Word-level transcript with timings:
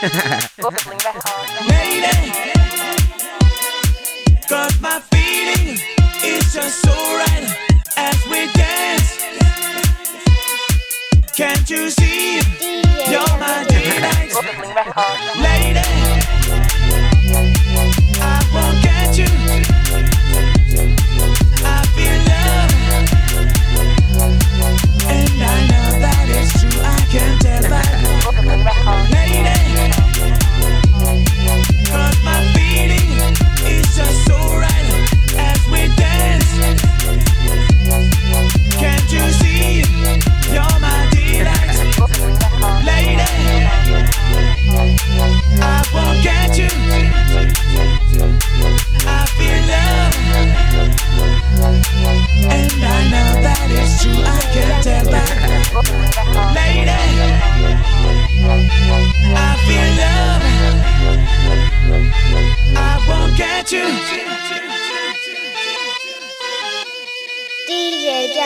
Lady, 0.00 0.12
cause 4.48 4.80
my 4.80 5.00
feeling 5.10 5.76
is 6.22 6.52
just 6.52 6.82
so 6.82 6.92
right 6.92 7.44
as 7.96 8.24
we 8.26 8.46
dance. 8.52 9.18
Can't 11.34 11.68
you 11.68 11.90
see? 11.90 12.36
You're 13.10 13.38
my 13.40 13.64
delight. 13.68 14.32
Lady, 15.42 16.07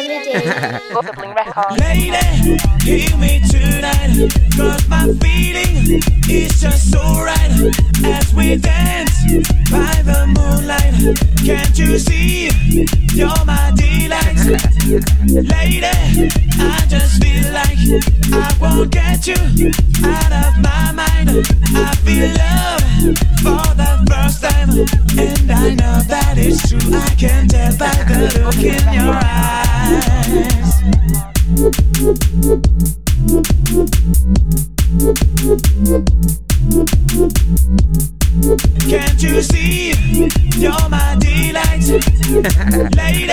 DJ 0.00 0.40
Lady, 1.78 2.56
hear 2.84 3.16
me 3.18 3.42
tonight. 3.50 4.32
Cause 4.56 4.88
my 4.88 5.04
feeling 5.20 6.00
is 6.26 6.58
just 6.58 6.90
so 6.90 7.00
right 7.00 7.50
as 8.04 8.32
we 8.32 8.56
dance 8.56 9.12
by 9.70 10.00
the 10.02 10.24
moonlight. 10.26 11.18
Can't 11.44 11.78
you 11.78 11.98
see? 11.98 12.48
You're 13.12 13.44
my 13.44 13.72
delight. 13.76 14.40
Lady, 15.28 16.30
I 16.58 16.86
just 16.88 17.22
feel 17.22 17.52
like 17.52 17.76
I 18.32 18.56
won't 18.58 18.90
get 18.90 19.26
you 19.26 19.34
out 20.02 20.32
of 20.32 20.56
my 20.62 20.92
mind. 20.92 21.28
I 21.76 21.94
feel 22.06 22.30
love 22.40 22.80
for 23.44 23.74
the 23.76 23.92
first 24.08 24.42
time, 24.42 24.70
and 25.18 25.52
I 25.52 25.74
know 25.74 26.00
that 26.08 26.36
it's 26.38 26.66
true. 26.70 26.94
I 26.94 27.14
can 27.16 27.48
tell 27.48 27.76
by 27.76 27.92
the 28.08 28.40
look 28.40 28.56
in 28.56 28.94
your 28.94 29.12
eyes. 29.12 29.69
Can't 38.88 39.22
you 39.22 39.42
see? 39.42 40.28
You're 40.56 40.88
my 40.88 41.16
delight, 41.18 41.82
lady. 42.96 43.30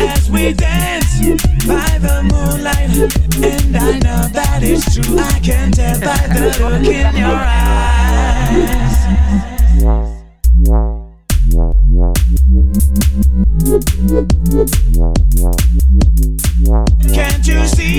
As 0.00 0.30
we 0.30 0.52
dance 0.52 1.20
by 1.66 1.98
the 1.98 2.22
moonlight, 2.30 2.90
and 3.44 3.76
I 3.76 3.98
know 3.98 4.28
that 4.32 4.62
it's 4.62 4.94
true. 4.94 5.18
I 5.18 5.40
can 5.40 5.72
tell 5.72 5.98
by 6.00 6.26
the 6.28 6.56
look 6.60 6.84
in 6.86 7.16
your 7.16 7.36
eyes. 7.36 9.09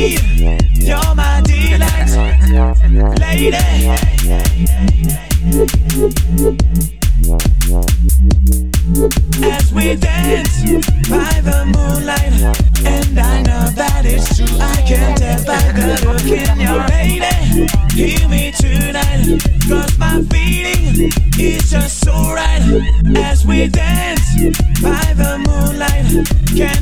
You 0.02 0.18
see? 0.18 0.58
You're 0.88 1.16
my 1.16 1.42
delight, 1.46 2.10
lady. 3.20 3.58
As 9.44 9.74
we 9.74 9.96
dance 9.96 10.62
by 11.08 11.42
the 11.42 11.66
moonlight, 11.66 12.34
and 12.86 13.20
I 13.20 13.42
know 13.44 13.70
that 13.76 14.04
it's 14.06 14.38
true. 14.38 14.58
I 14.60 14.82
can 14.88 15.16
tell 15.18 15.44
by 15.46 15.72
the 15.72 15.88
look 16.06 16.26
in 16.26 16.60
your 16.60 16.88
lady. 16.88 17.68
Hear 17.94 18.28
me 18.28 18.52
tonight, 18.52 19.40
cause 19.68 19.98
my 20.00 20.24
feeling 20.32 21.12
is 21.40 21.70
just 21.70 22.04
so 22.04 22.14
right. 22.34 22.62
As 23.18 23.46
we 23.46 23.68
dance 23.68 24.26
by 24.82 25.14
the 25.14 25.38
moonlight, 25.46 26.28
can 26.56 26.82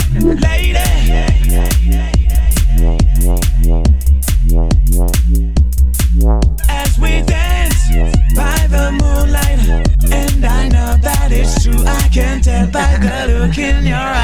It's 11.53 11.65
true, 11.65 11.83
I 11.85 12.07
can 12.07 12.41
tell 12.41 12.65
by 12.67 12.97
the 12.97 13.39
look 13.39 13.57
in 13.57 13.85
your 13.85 13.97
eyes. 13.97 14.20